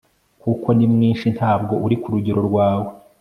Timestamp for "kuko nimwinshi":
0.41-1.27